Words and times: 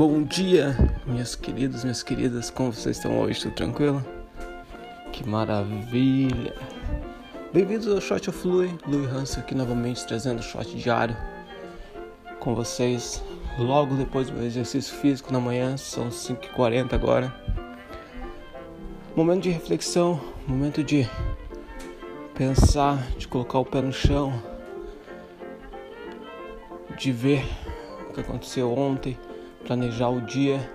Bom 0.00 0.22
dia, 0.22 0.74
minhas 1.04 1.34
queridas, 1.34 1.84
minhas 1.84 2.02
queridas, 2.02 2.48
como 2.48 2.72
vocês 2.72 2.96
estão 2.96 3.20
hoje? 3.20 3.42
Tudo 3.42 3.54
tranquilo? 3.54 4.02
Que 5.12 5.28
maravilha! 5.28 6.54
Bem-vindos 7.52 7.86
ao 7.86 8.00
Shot 8.00 8.30
of 8.30 8.48
Louis, 8.48 8.72
Louis 8.86 9.12
Hansen 9.12 9.42
aqui 9.42 9.54
novamente 9.54 10.06
trazendo 10.06 10.38
o 10.38 10.42
shot 10.42 10.74
diário 10.74 11.14
com 12.38 12.54
vocês 12.54 13.22
logo 13.58 13.94
depois 13.94 14.30
do 14.30 14.42
exercício 14.42 14.96
físico 14.96 15.30
na 15.34 15.38
manhã, 15.38 15.76
são 15.76 16.08
5h40 16.08 16.94
agora. 16.94 17.34
Momento 19.14 19.42
de 19.42 19.50
reflexão, 19.50 20.18
momento 20.46 20.82
de 20.82 21.06
pensar, 22.34 23.06
de 23.18 23.28
colocar 23.28 23.58
o 23.58 23.66
pé 23.66 23.82
no 23.82 23.92
chão, 23.92 24.32
de 26.96 27.12
ver 27.12 27.44
o 28.08 28.14
que 28.14 28.20
aconteceu 28.22 28.72
ontem, 28.72 29.18
planejar 29.64 30.08
o 30.08 30.20
dia, 30.20 30.70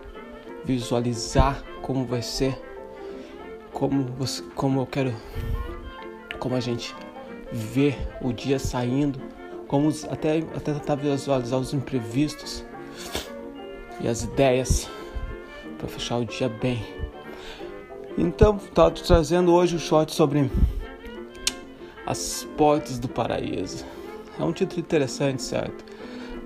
visualizar 0.63 1.63
como 1.81 2.05
vai 2.05 2.21
ser, 2.21 2.59
como, 3.71 4.03
você, 4.17 4.43
como 4.55 4.81
eu 4.81 4.85
quero, 4.85 5.13
como 6.39 6.55
a 6.55 6.59
gente 6.59 6.95
vê 7.51 7.95
o 8.21 8.33
dia 8.33 8.57
saindo, 8.59 9.19
como 9.67 9.89
até, 10.09 10.39
até 10.55 10.73
tentar 10.73 10.95
visualizar 10.95 11.59
os 11.59 11.73
imprevistos 11.73 12.63
e 14.01 14.07
as 14.07 14.23
ideias 14.23 14.89
para 15.77 15.87
fechar 15.87 16.17
o 16.17 16.25
dia 16.25 16.49
bem. 16.49 16.83
Então, 18.17 18.57
estou 18.57 18.91
trazendo 18.91 19.53
hoje 19.53 19.75
o 19.75 19.77
um 19.77 19.79
shot 19.79 20.13
sobre 20.13 20.49
as 22.05 22.47
portas 22.55 22.97
do 22.97 23.09
paraíso. 23.09 23.85
É 24.39 24.43
um 24.43 24.53
título 24.53 24.79
interessante, 24.81 25.41
certo? 25.41 25.94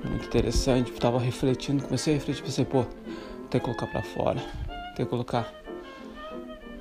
Muito 0.07 0.25
interessante. 0.25 0.91
Tava 0.93 1.19
refletindo, 1.19 1.83
comecei 1.83 2.13
a 2.13 2.17
refletir, 2.17 2.43
pensei, 2.43 2.65
pô, 2.65 2.85
tem 3.49 3.59
que 3.59 3.65
colocar 3.65 3.87
para 3.87 4.01
fora, 4.01 4.39
tem 4.95 5.05
que 5.05 5.09
colocar 5.09 5.53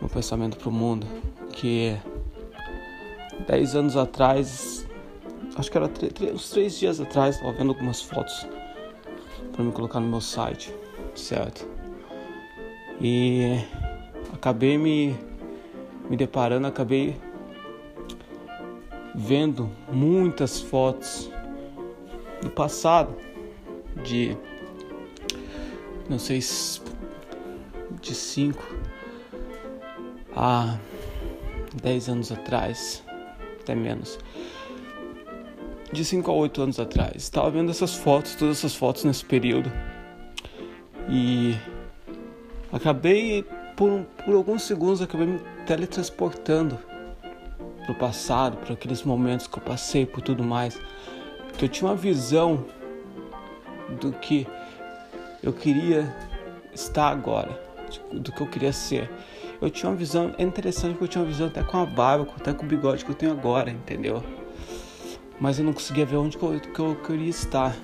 meu 0.00 0.08
pensamento 0.08 0.56
pro 0.56 0.70
mundo. 0.70 1.06
Que 1.52 1.96
10 3.46 3.74
anos 3.74 3.96
atrás, 3.96 4.86
acho 5.56 5.70
que 5.70 5.76
era 5.76 5.90
uns 6.32 6.50
três 6.50 6.78
dias 6.78 7.00
atrás, 7.00 7.38
tava 7.38 7.52
vendo 7.52 7.70
algumas 7.70 8.02
fotos 8.02 8.46
para 9.52 9.64
me 9.64 9.72
colocar 9.72 10.00
no 10.00 10.08
meu 10.08 10.20
site, 10.20 10.74
certo? 11.14 11.66
E 13.00 13.58
acabei 14.32 14.76
me, 14.76 15.16
me 16.08 16.16
deparando, 16.16 16.66
acabei 16.66 17.16
vendo 19.14 19.68
muitas 19.90 20.60
fotos 20.60 21.30
do 22.42 22.50
passado, 22.50 23.14
de 24.04 24.36
não 26.08 26.18
sei 26.18 26.40
de 28.00 28.14
5 28.14 28.62
a 30.34 30.78
10 31.82 32.08
anos 32.08 32.32
atrás, 32.32 33.02
até 33.60 33.74
menos. 33.74 34.18
De 35.92 36.04
5 36.04 36.30
a 36.30 36.34
8 36.34 36.62
anos 36.62 36.80
atrás. 36.80 37.16
Estava 37.16 37.50
vendo 37.50 37.70
essas 37.70 37.94
fotos, 37.94 38.34
todas 38.34 38.58
essas 38.58 38.74
fotos 38.74 39.04
nesse 39.04 39.24
período. 39.24 39.70
E 41.08 41.56
acabei 42.72 43.44
por, 43.76 44.04
por 44.24 44.34
alguns 44.34 44.62
segundos 44.62 45.00
acabei 45.00 45.26
me 45.26 45.40
teletransportando 45.66 46.78
pro 47.84 47.94
passado, 47.94 48.58
para 48.58 48.74
aqueles 48.74 49.02
momentos 49.02 49.46
que 49.46 49.58
eu 49.58 49.62
passei 49.62 50.04
por 50.04 50.20
tudo 50.20 50.42
mais 50.44 50.78
eu 51.64 51.68
tinha 51.68 51.90
uma 51.90 51.96
visão 51.96 52.64
do 54.00 54.12
que 54.12 54.46
eu 55.42 55.52
queria 55.52 56.14
estar 56.72 57.08
agora, 57.08 57.60
do 58.12 58.32
que 58.32 58.40
eu 58.40 58.46
queria 58.46 58.72
ser. 58.72 59.10
Eu 59.60 59.70
tinha 59.70 59.90
uma 59.90 59.96
visão 59.96 60.34
é 60.38 60.42
interessante 60.42 60.92
porque 60.92 61.04
eu 61.04 61.08
tinha 61.08 61.22
uma 61.24 61.30
visão 61.30 61.46
até 61.48 61.62
com 61.62 61.78
a 61.78 61.86
barba, 61.86 62.28
até 62.36 62.52
com 62.52 62.64
o 62.64 62.68
bigode 62.68 63.04
que 63.04 63.10
eu 63.10 63.14
tenho 63.14 63.32
agora, 63.32 63.70
entendeu? 63.70 64.22
Mas 65.40 65.58
eu 65.58 65.64
não 65.64 65.72
conseguia 65.72 66.04
ver 66.04 66.16
onde 66.16 66.36
que 66.36 66.44
eu, 66.44 66.60
que 66.60 66.80
eu 66.80 66.96
queria 66.96 67.30
estar. 67.30 67.74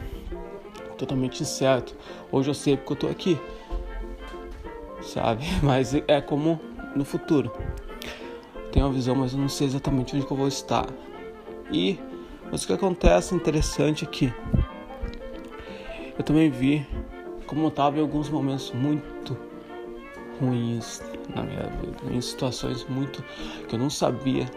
Totalmente 0.99 1.43
incerto. 1.43 1.97
Hoje 2.31 2.51
eu 2.51 2.55
sei 2.55 2.77
porque 2.77 2.93
eu 2.93 2.97
tô 2.97 3.07
aqui. 3.09 3.41
Sabe? 5.03 5.45
Mas 5.63 5.95
é 5.95 6.21
como 6.21 6.61
no 6.95 7.05
futuro. 7.05 7.53
Tenho 8.73 8.87
uma 8.87 8.93
visão, 8.93 9.15
mas 9.15 9.33
eu 9.33 9.39
não 9.39 9.49
sei 9.49 9.69
exatamente 9.69 10.17
onde 10.17 10.27
que 10.27 10.33
eu 10.33 10.37
vou 10.37 10.49
estar. 10.49 10.87
E 11.71 11.97
mas 12.51 12.63
o 12.63 12.67
que 12.67 12.73
acontece 12.73 13.35
interessante 13.35 14.05
é 14.05 14.09
que 14.09 14.33
eu 16.17 16.25
também 16.25 16.51
vi 16.51 16.87
como 17.47 17.65
eu 17.65 17.69
estava 17.69 17.99
em 17.99 18.01
alguns 18.01 18.29
momentos 18.29 18.73
muito 18.73 19.37
ruins 20.41 21.03
na 21.35 21.43
minha 21.43 21.67
vida, 21.69 21.99
em 22.11 22.21
situações 22.21 22.85
muito 22.89 23.23
que 23.69 23.75
eu 23.75 23.79
não 23.79 23.91
sabia 23.91 24.49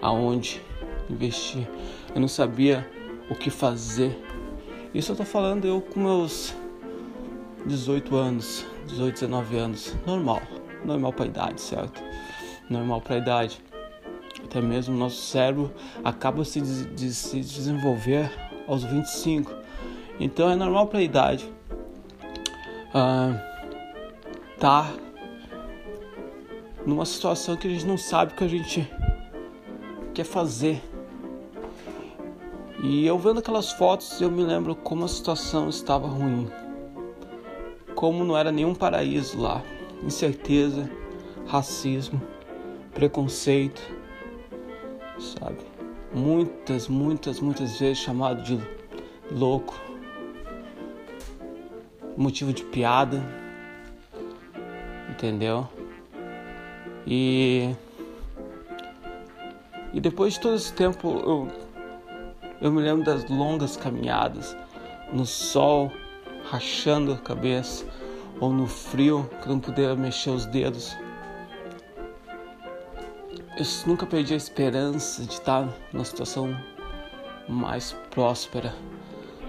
aonde 0.00 0.60
investir, 1.08 1.68
eu 2.14 2.20
não 2.20 2.28
sabia 2.28 2.88
o 3.30 3.34
que 3.34 3.50
fazer. 3.50 4.18
Isso 4.92 5.12
eu 5.12 5.16
tô 5.16 5.24
falando 5.24 5.66
eu 5.66 5.80
com 5.80 6.00
meus 6.00 6.54
18 7.64 8.16
anos, 8.16 8.66
18, 8.88 9.14
19 9.14 9.56
anos, 9.56 9.96
normal, 10.06 10.42
normal 10.84 11.12
para 11.12 11.26
idade, 11.26 11.60
certo? 11.60 12.02
Normal 12.68 13.00
para 13.00 13.18
idade 13.18 13.62
até 14.52 14.60
mesmo 14.60 14.94
nosso 14.94 15.16
cérebro 15.16 15.72
acaba 16.04 16.44
se 16.44 16.60
de 16.60 17.14
se 17.14 17.40
desenvolver 17.40 18.30
aos 18.68 18.84
25. 18.84 19.50
Então 20.20 20.50
é 20.50 20.54
normal 20.54 20.88
para 20.88 20.98
a 20.98 21.02
idade 21.02 21.50
uh, 22.88 23.40
tá 24.60 24.92
numa 26.84 27.06
situação 27.06 27.56
que 27.56 27.66
a 27.66 27.70
gente 27.70 27.86
não 27.86 27.96
sabe 27.96 28.34
o 28.34 28.36
que 28.36 28.44
a 28.44 28.48
gente 28.48 28.86
quer 30.12 30.24
fazer. 30.24 30.82
E 32.82 33.06
eu 33.06 33.18
vendo 33.18 33.38
aquelas 33.38 33.72
fotos, 33.72 34.20
eu 34.20 34.30
me 34.30 34.44
lembro 34.44 34.74
como 34.74 35.06
a 35.06 35.08
situação 35.08 35.70
estava 35.70 36.06
ruim. 36.06 36.50
Como 37.94 38.22
não 38.22 38.36
era 38.36 38.52
nenhum 38.52 38.74
paraíso 38.74 39.40
lá. 39.40 39.62
Incerteza, 40.02 40.90
racismo, 41.46 42.20
preconceito, 42.92 44.01
sabe? 45.22 45.58
Muitas, 46.12 46.88
muitas, 46.88 47.40
muitas 47.40 47.78
vezes 47.78 47.98
chamado 47.98 48.42
de 48.42 48.60
louco, 49.30 49.80
motivo 52.16 52.52
de 52.52 52.64
piada, 52.64 53.22
entendeu? 55.10 55.68
E 57.06 57.74
e 59.94 60.00
depois 60.00 60.34
de 60.34 60.40
todo 60.40 60.54
esse 60.54 60.72
tempo 60.72 61.08
eu 61.08 61.48
eu 62.60 62.70
me 62.70 62.80
lembro 62.80 63.04
das 63.04 63.28
longas 63.28 63.76
caminhadas 63.76 64.56
no 65.12 65.26
sol 65.26 65.90
rachando 66.44 67.12
a 67.12 67.18
cabeça 67.18 67.84
ou 68.40 68.52
no 68.52 68.66
frio 68.66 69.28
que 69.42 69.48
não 69.48 69.58
podia 69.58 69.96
mexer 69.96 70.30
os 70.30 70.46
dedos 70.46 70.96
eu 73.56 73.66
nunca 73.86 74.06
perdi 74.06 74.32
a 74.32 74.36
esperança 74.36 75.22
de 75.24 75.34
estar 75.34 75.68
numa 75.92 76.04
situação 76.04 76.58
mais 77.46 77.92
próspera 78.10 78.74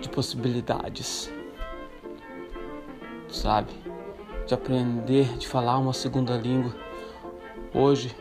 de 0.02 0.10
possibilidades, 0.10 1.32
sabe? 3.30 3.72
De 4.46 4.54
aprender, 4.54 5.38
de 5.38 5.48
falar 5.48 5.78
uma 5.78 5.94
segunda 5.94 6.36
língua. 6.36 6.76
Hoje, 7.74 8.14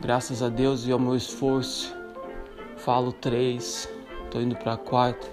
graças 0.00 0.40
a 0.40 0.48
Deus 0.48 0.86
e 0.86 0.92
ao 0.92 1.00
meu 1.00 1.16
esforço, 1.16 1.92
falo 2.76 3.10
três, 3.12 3.92
estou 4.24 4.40
indo 4.40 4.54
para 4.54 4.74
a 4.74 4.76
quarta, 4.76 5.26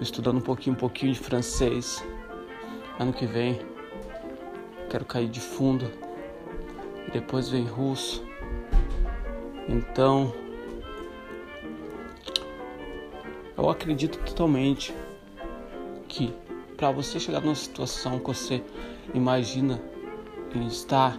estudando 0.00 0.38
um 0.38 0.44
pouquinho, 0.44 0.74
um 0.74 0.78
pouquinho 0.78 1.12
de 1.12 1.20
francês. 1.20 2.04
Ano 2.98 3.12
que 3.12 3.24
vem, 3.24 3.60
quero 4.90 5.04
cair 5.04 5.28
de 5.28 5.40
fundo. 5.40 5.88
Depois 7.12 7.48
vem 7.48 7.64
russo 7.64 8.33
então, 9.68 10.32
eu 13.56 13.68
acredito 13.70 14.18
totalmente 14.18 14.94
que 16.08 16.34
para 16.76 16.90
você 16.90 17.18
chegar 17.18 17.40
numa 17.40 17.54
situação 17.54 18.18
que 18.18 18.26
você 18.26 18.62
imagina 19.14 19.80
em 20.54 20.66
estar, 20.66 21.18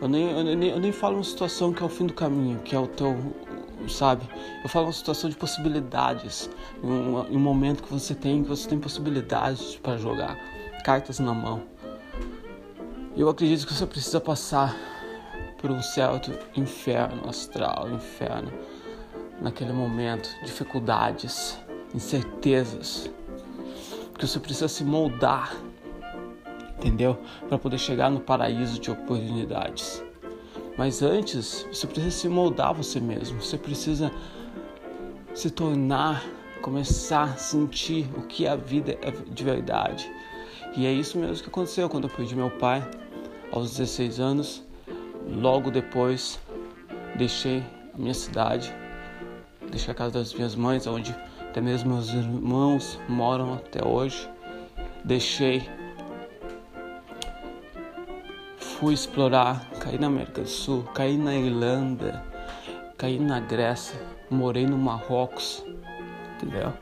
eu 0.00 0.08
nem, 0.08 0.30
eu 0.30 0.56
nem, 0.56 0.70
eu 0.70 0.80
nem 0.80 0.92
falo 0.92 1.16
uma 1.16 1.24
situação 1.24 1.72
que 1.72 1.82
é 1.82 1.86
o 1.86 1.88
fim 1.88 2.06
do 2.06 2.14
caminho, 2.14 2.58
que 2.60 2.74
é 2.74 2.78
o 2.78 2.86
teu, 2.86 3.16
sabe? 3.88 4.28
Eu 4.62 4.68
falo 4.68 4.86
uma 4.86 4.92
situação 4.92 5.28
de 5.28 5.36
possibilidades, 5.36 6.48
um, 6.82 7.36
um 7.36 7.38
momento 7.38 7.82
que 7.82 7.92
você 7.92 8.14
tem, 8.14 8.42
que 8.42 8.48
você 8.48 8.68
tem 8.68 8.78
possibilidades 8.78 9.76
para 9.76 9.96
jogar, 9.96 10.36
cartas 10.84 11.18
na 11.18 11.34
mão. 11.34 11.62
Eu 13.14 13.28
acredito 13.28 13.66
que 13.66 13.74
você 13.74 13.86
precisa 13.86 14.20
passar 14.20 14.74
por 15.62 15.70
um 15.70 15.80
certo 15.80 16.30
inferno 16.54 17.26
astral, 17.26 17.88
inferno 17.90 18.52
naquele 19.40 19.72
momento, 19.72 20.28
dificuldades, 20.44 21.58
incertezas, 21.94 23.10
que 24.18 24.26
você 24.26 24.38
precisa 24.38 24.68
se 24.68 24.84
moldar 24.84 25.56
entendeu? 26.82 27.16
Para 27.48 27.58
poder 27.58 27.78
chegar 27.78 28.10
no 28.10 28.20
paraíso 28.20 28.80
de 28.80 28.90
oportunidades. 28.90 30.02
Mas 30.76 31.02
antes, 31.02 31.66
você 31.72 31.86
precisa 31.86 32.10
se 32.10 32.28
moldar 32.28 32.74
você 32.74 32.98
mesmo. 32.98 33.40
Você 33.40 33.56
precisa 33.56 34.10
se 35.34 35.50
tornar, 35.50 36.24
começar 36.60 37.24
a 37.24 37.36
sentir 37.36 38.08
o 38.16 38.22
que 38.22 38.46
a 38.46 38.56
vida 38.56 38.98
é 39.00 39.10
de 39.10 39.44
verdade. 39.44 40.10
E 40.76 40.86
é 40.86 40.92
isso 40.92 41.18
mesmo 41.18 41.42
que 41.42 41.48
aconteceu 41.48 41.88
quando 41.88 42.08
eu 42.08 42.10
perdi 42.10 42.34
meu 42.34 42.50
pai 42.50 42.86
aos 43.52 43.70
16 43.70 44.18
anos. 44.18 44.62
Logo 45.28 45.70
depois, 45.70 46.40
deixei 47.16 47.62
a 47.94 47.98
minha 47.98 48.14
cidade, 48.14 48.74
deixei 49.70 49.92
a 49.92 49.94
casa 49.94 50.12
das 50.12 50.34
minhas 50.34 50.54
mães, 50.54 50.86
onde 50.86 51.14
até 51.40 51.60
mesmo 51.60 51.94
meus 51.94 52.08
irmãos 52.12 52.98
moram 53.08 53.54
até 53.54 53.86
hoje. 53.86 54.28
Deixei 55.04 55.68
fui 58.82 58.94
explorar, 58.94 59.70
caí 59.78 59.96
na 59.96 60.08
América 60.08 60.42
do 60.42 60.48
Sul, 60.48 60.82
caí 60.94 61.16
na 61.16 61.34
Irlanda, 61.34 62.20
caí 62.98 63.16
na 63.16 63.38
Grécia, 63.38 63.96
morei 64.28 64.66
no 64.66 64.76
Marrocos, 64.76 65.64
entendeu? 66.34 66.72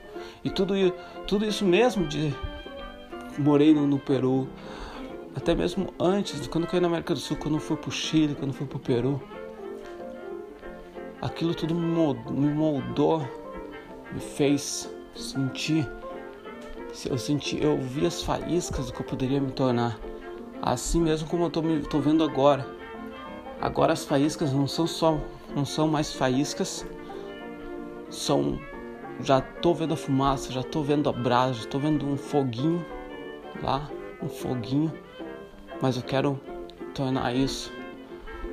E 0.42 0.48
tudo, 0.48 0.74
tudo 1.26 1.44
isso 1.44 1.62
mesmo 1.62 2.06
de 2.06 2.34
morei 3.38 3.74
no, 3.74 3.86
no 3.86 3.98
Peru, 3.98 4.48
até 5.34 5.54
mesmo 5.54 5.92
antes, 5.98 6.46
quando 6.48 6.64
eu 6.64 6.70
caí 6.70 6.80
na 6.80 6.88
América 6.88 7.14
do 7.14 7.20
Sul, 7.20 7.36
quando 7.36 7.54
eu 7.54 7.60
fui 7.60 7.76
pro 7.76 7.90
Chile, 7.90 8.34
quando 8.34 8.50
eu 8.50 8.54
fui 8.54 8.66
pro 8.66 8.78
Peru, 8.78 9.22
aquilo 11.22 11.54
tudo 11.54 11.74
me 11.74 12.52
moldou, 12.52 13.20
me, 14.12 14.20
fez 14.20 14.92
sentir, 15.14 15.88
eu 17.08 17.18
senti, 17.18 17.62
eu 17.62 17.78
vi 17.78 18.06
as 18.06 18.22
faíscas 18.22 18.86
do 18.86 18.92
que 18.92 19.00
eu 19.00 19.06
poderia 19.06 19.40
me 19.40 19.52
tornar. 19.52 19.98
Assim 20.60 21.00
mesmo 21.00 21.28
como 21.28 21.44
eu 21.44 21.50
tô, 21.50 21.62
me, 21.62 21.80
tô 21.80 22.00
vendo 22.00 22.24
agora. 22.24 22.66
Agora 23.60 23.92
as 23.92 24.04
faíscas 24.04 24.52
não 24.52 24.66
são 24.66 24.86
só, 24.86 25.20
não 25.54 25.64
são 25.64 25.86
mais 25.86 26.12
faíscas, 26.12 26.84
são 28.10 28.58
já 29.22 29.40
tô 29.40 29.74
vendo 29.74 29.94
a 29.94 29.96
fumaça, 29.96 30.50
já 30.50 30.62
tô 30.62 30.82
vendo 30.82 31.08
a 31.08 31.12
brasa, 31.12 31.54
já 31.62 31.66
tô 31.66 31.78
vendo 31.78 32.06
um 32.06 32.16
foguinho 32.16 32.84
lá, 33.62 33.90
um 34.22 34.28
foguinho, 34.28 34.92
mas 35.80 35.96
eu 35.96 36.02
quero 36.02 36.40
tornar 36.94 37.34
isso 37.34 37.72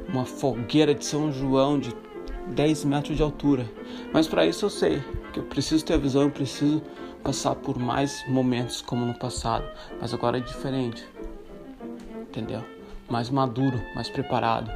uma 0.08 0.26
fogueira 0.26 0.94
de 0.94 1.06
São 1.06 1.32
João 1.32 1.80
de 1.80 1.94
10 2.48 2.86
metros 2.86 3.18
de 3.18 3.24
altura. 3.24 3.70
Mas 4.14 4.28
para 4.28 4.46
isso 4.46 4.66
eu 4.66 4.70
sei 4.70 5.04
que 5.34 5.40
eu 5.40 5.44
preciso 5.44 5.84
ter 5.84 6.00
visão, 6.00 6.24
eu 6.24 6.32
preciso 6.32 6.82
passar 7.24 7.56
por 7.56 7.78
mais 7.78 8.24
momentos 8.30 8.82
como 8.82 9.06
no 9.06 9.14
passado, 9.18 9.66
mas 10.00 10.14
agora 10.14 10.38
é 10.38 10.42
diferente 10.42 11.06
entendeu? 12.38 12.64
Mais 13.10 13.30
maduro, 13.30 13.82
mais 13.96 14.10
preparado, 14.10 14.70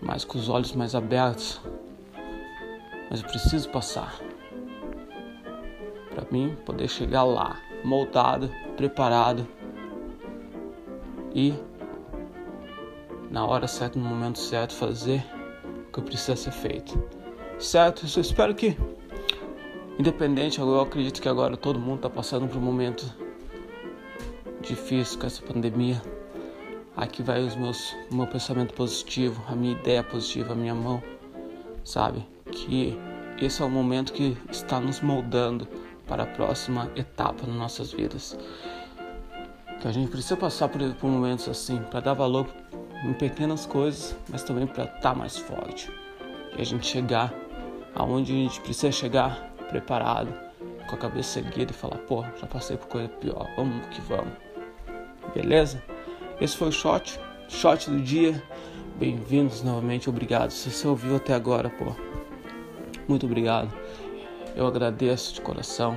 mais 0.00 0.24
com 0.24 0.38
os 0.38 0.48
olhos 0.48 0.72
mais 0.72 0.94
abertos. 0.94 1.60
Mas 3.10 3.22
eu 3.22 3.28
preciso 3.28 3.68
passar 3.70 4.14
para 6.14 6.26
mim 6.30 6.56
poder 6.64 6.88
chegar 6.88 7.24
lá, 7.24 7.56
moldado, 7.84 8.50
preparado 8.76 9.46
e 11.36 11.52
na 13.30 13.44
hora 13.44 13.68
certa, 13.68 13.98
no 13.98 14.04
momento 14.06 14.38
certo, 14.38 14.74
fazer 14.74 15.22
o 15.86 15.92
que 15.92 16.00
precisa 16.00 16.34
ser 16.34 16.50
feito. 16.50 16.98
Certo? 17.58 18.06
Eu 18.16 18.22
espero 18.22 18.54
que, 18.54 18.74
independente, 19.98 20.58
eu 20.58 20.80
acredito 20.80 21.20
que 21.20 21.28
agora 21.28 21.54
todo 21.54 21.78
mundo 21.78 21.96
está 21.96 22.08
passando 22.08 22.48
por 22.48 22.56
um 22.56 22.62
momento 22.62 23.04
difícil 24.62 25.20
com 25.20 25.26
essa 25.26 25.42
pandemia. 25.42 26.00
Aqui 26.96 27.22
vai 27.22 27.44
os 27.44 27.54
meus, 27.54 27.94
o 28.10 28.14
meu 28.14 28.26
pensamento 28.26 28.72
positivo, 28.72 29.44
a 29.46 29.54
minha 29.54 29.72
ideia 29.72 30.02
positiva, 30.02 30.54
a 30.54 30.56
minha 30.56 30.74
mão, 30.74 31.02
sabe? 31.84 32.26
Que 32.50 32.98
esse 33.38 33.60
é 33.60 33.64
o 33.66 33.68
momento 33.68 34.14
que 34.14 34.34
está 34.50 34.80
nos 34.80 35.02
moldando 35.02 35.68
para 36.06 36.22
a 36.22 36.26
próxima 36.26 36.90
etapa 36.96 37.46
nas 37.46 37.56
nossas 37.56 37.92
vidas. 37.92 38.38
Que 39.86 39.90
a 39.90 39.92
gente 39.92 40.10
precisa 40.10 40.36
passar 40.36 40.66
por, 40.66 40.82
por 40.94 41.08
momentos 41.08 41.48
assim, 41.48 41.78
para 41.78 42.00
dar 42.00 42.12
valor 42.12 42.48
em 43.04 43.12
pequenas 43.12 43.66
coisas, 43.66 44.16
mas 44.28 44.42
também 44.42 44.66
para 44.66 44.82
estar 44.82 44.98
tá 44.98 45.14
mais 45.14 45.36
forte. 45.36 45.88
E 46.58 46.60
a 46.60 46.64
gente 46.64 46.84
chegar 46.84 47.32
aonde 47.94 48.32
a 48.32 48.34
gente 48.34 48.60
precisa 48.62 48.90
chegar 48.90 49.48
preparado, 49.68 50.34
com 50.88 50.96
a 50.96 50.98
cabeça 50.98 51.38
erguida 51.38 51.70
e 51.70 51.74
falar, 51.74 51.98
pô, 51.98 52.24
já 52.36 52.48
passei 52.48 52.76
por 52.76 52.88
coisa 52.88 53.08
pior, 53.08 53.46
vamos 53.56 53.86
que 53.86 54.00
vamos. 54.00 54.32
Beleza? 55.32 55.80
Esse 56.40 56.56
foi 56.56 56.70
o 56.70 56.72
shot, 56.72 57.20
shot 57.48 57.88
do 57.88 58.00
dia. 58.00 58.42
Bem-vindos 58.98 59.62
novamente, 59.62 60.10
obrigado. 60.10 60.50
Se 60.50 60.68
você 60.68 60.88
ouviu 60.88 61.14
até 61.14 61.32
agora, 61.32 61.70
pô, 61.70 61.94
muito 63.06 63.24
obrigado. 63.24 63.72
Eu 64.56 64.66
agradeço 64.66 65.32
de 65.32 65.40
coração. 65.40 65.96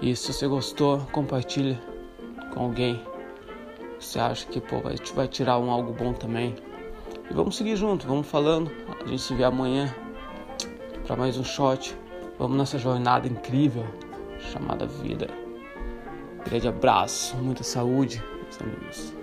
E 0.00 0.16
se 0.16 0.32
você 0.32 0.46
gostou, 0.46 1.00
compartilhe 1.12 1.78
com 2.52 2.64
alguém. 2.64 3.02
Você 3.98 4.18
acha 4.18 4.46
que 4.46 4.60
pô, 4.60 4.80
vai, 4.80 4.96
vai 5.14 5.28
tirar 5.28 5.58
um 5.58 5.70
algo 5.70 5.92
bom 5.92 6.12
também. 6.12 6.54
E 7.30 7.34
vamos 7.34 7.56
seguir 7.56 7.76
junto, 7.76 8.06
vamos 8.06 8.26
falando. 8.26 8.70
A 9.04 9.06
gente 9.06 9.22
se 9.22 9.34
vê 9.34 9.44
amanhã 9.44 9.94
para 11.06 11.16
mais 11.16 11.36
um 11.36 11.44
shot. 11.44 11.96
Vamos 12.38 12.56
nessa 12.56 12.78
jornada 12.78 13.26
incrível 13.26 13.84
chamada 14.52 14.86
vida. 14.86 15.28
Grande 16.44 16.68
abraço, 16.68 17.36
muita 17.36 17.64
saúde. 17.64 18.22
Saludos. 18.50 19.17